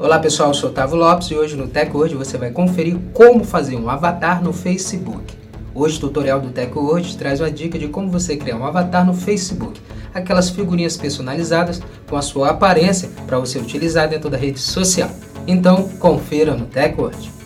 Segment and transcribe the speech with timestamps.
[0.00, 3.74] Olá pessoal, eu sou Otávio Lopes e hoje no TechWord você vai conferir como fazer
[3.74, 5.34] um avatar no Facebook.
[5.74, 9.12] Hoje o tutorial do TechWord traz uma dica de como você criar um avatar no
[9.12, 9.80] Facebook,
[10.14, 15.10] aquelas figurinhas personalizadas com a sua aparência para você utilizar dentro da rede social.
[15.48, 17.37] Então confira no TechWord.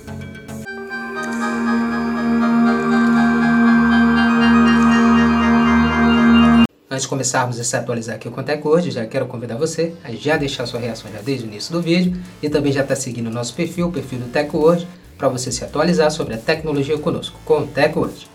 [6.93, 10.13] Antes de começarmos a se atualizar aqui o Conteco hoje, já quero convidar você a
[10.13, 13.01] já deixar sua reação já desde o início do vídeo e também já estar tá
[13.01, 14.87] seguindo o nosso perfil, o perfil do TecWord,
[15.17, 18.29] para você se atualizar sobre a tecnologia conosco, com o TecWord.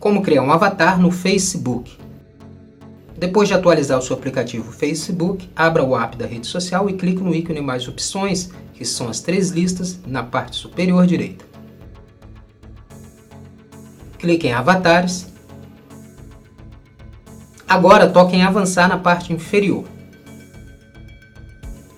[0.00, 1.94] Como criar um avatar no Facebook.
[3.14, 7.22] Depois de atualizar o seu aplicativo Facebook, abra o app da rede social e clique
[7.22, 11.55] no ícone mais opções, que são as três listas na parte superior direita
[14.26, 15.28] clique em avatares.
[17.68, 19.84] Agora toque em avançar na parte inferior.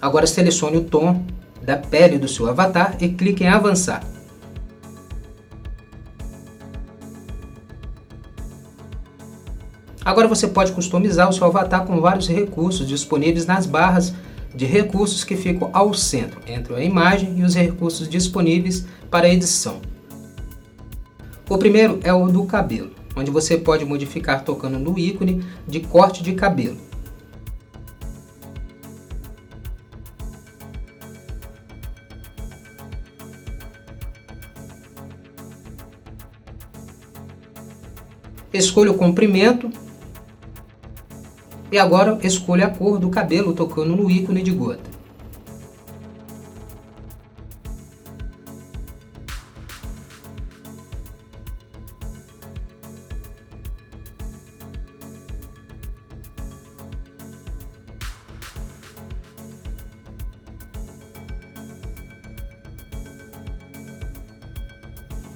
[0.00, 1.24] Agora selecione o tom
[1.62, 4.02] da pele do seu avatar e clique em avançar.
[10.04, 14.14] Agora você pode customizar o seu avatar com vários recursos disponíveis nas barras
[14.54, 19.80] de recursos que ficam ao centro, entre a imagem e os recursos disponíveis para edição.
[21.50, 26.22] O primeiro é o do cabelo, onde você pode modificar tocando no ícone de corte
[26.22, 26.76] de cabelo.
[38.52, 39.70] Escolha o comprimento
[41.72, 44.87] e agora escolha a cor do cabelo tocando no ícone de gota.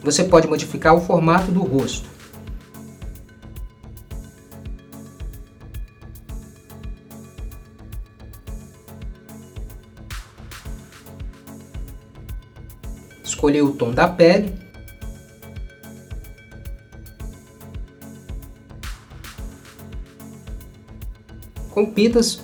[0.02, 2.08] Você pode modificar o formato do rosto.
[13.22, 14.60] Escolher o tom da pele.
[21.70, 22.40] Com pintas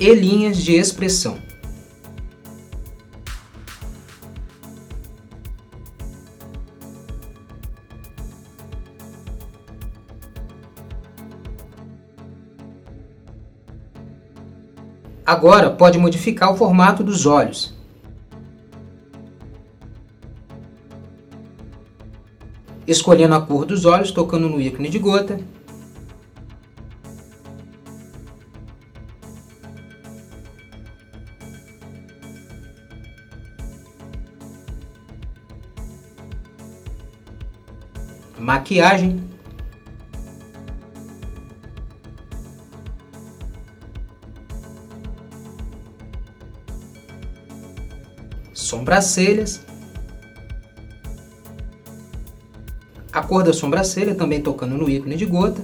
[0.00, 1.38] e linhas de expressão.
[15.26, 17.74] Agora pode modificar o formato dos olhos.
[22.86, 25.38] Escolhendo a cor dos olhos, tocando no ícone de gota
[38.40, 39.22] maquiagem.
[48.52, 49.64] Sobrancelhas.
[53.12, 55.62] A cor da sobrancelha também tocando no ícone de gota.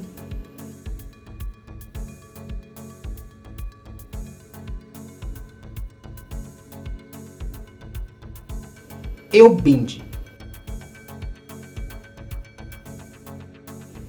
[9.32, 10.05] E o binde.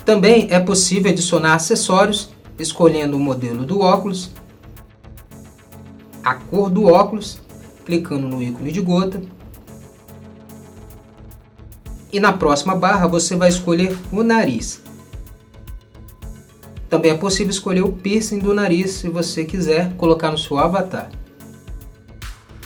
[0.08, 4.32] Também é possível adicionar acessórios escolhendo o modelo do óculos,
[6.24, 7.42] a cor do óculos,
[7.86, 9.22] clicando no ícone de gota.
[12.10, 14.82] E na próxima barra você vai escolher o nariz.
[16.90, 21.12] Também é possível escolher o piercing do nariz se você quiser colocar no seu avatar.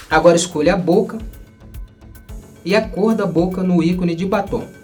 [0.07, 1.17] Agora escolha a boca
[2.63, 4.80] e a cor da boca no ícone de batom.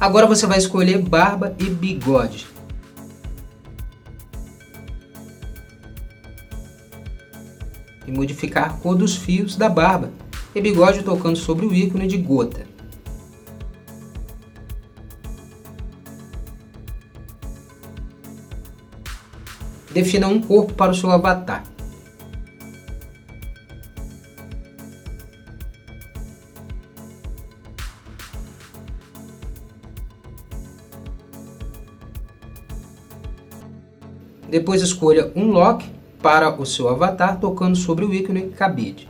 [0.00, 2.46] Agora você vai escolher barba e bigode.
[8.06, 10.10] E modificar a cor dos fios da barba
[10.54, 12.66] e bigode tocando sobre o ícone de gota.
[19.92, 21.69] Defina um corpo para o seu avatar.
[34.50, 35.88] Depois escolha um lock
[36.20, 39.08] para o seu avatar tocando sobre o ícone cabide.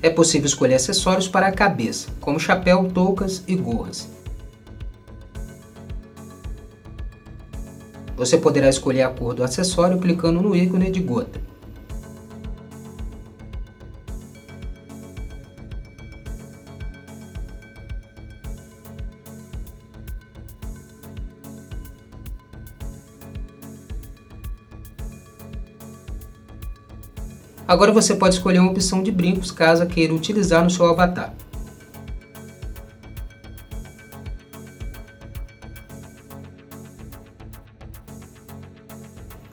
[0.00, 4.15] É possível escolher acessórios para a cabeça, como chapéu, toucas e gorras.
[8.16, 11.38] Você poderá escolher a cor do acessório clicando no ícone de gota.
[27.68, 31.34] Agora você pode escolher uma opção de brincos caso queira utilizar no seu avatar.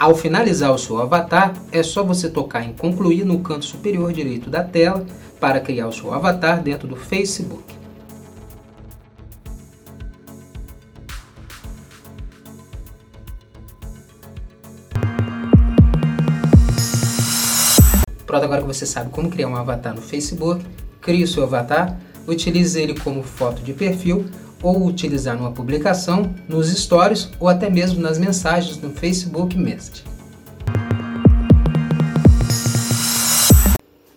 [0.03, 4.49] Ao finalizar o seu avatar, é só você tocar em concluir no canto superior direito
[4.49, 5.05] da tela
[5.39, 7.63] para criar o seu avatar dentro do Facebook.
[18.25, 20.65] Pronto, agora que você sabe como criar um avatar no Facebook,
[20.99, 21.97] crie o seu avatar,
[22.27, 24.25] utilize ele como foto de perfil
[24.63, 30.13] ou utilizar numa publicação, nos stories ou até mesmo nas mensagens no Facebook Messenger.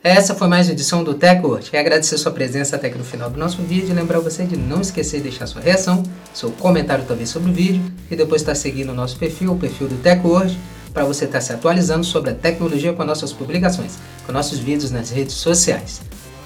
[0.02, 1.68] Essa foi mais uma edição do TechWord.
[1.68, 4.56] Quero agradecer sua presença até aqui no final do nosso vídeo e lembrar você de
[4.56, 8.54] não esquecer de deixar sua reação, seu comentário também sobre o vídeo e depois estar
[8.54, 10.56] seguindo o nosso perfil, o perfil do TechWord,
[10.94, 14.92] para você estar tá se atualizando sobre a tecnologia com nossas publicações, com nossos vídeos
[14.92, 16.00] nas redes sociais.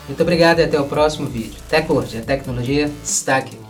[0.08, 1.60] Muito obrigado e até o próximo vídeo.
[1.68, 3.69] TechWord, a tecnologia está aqui.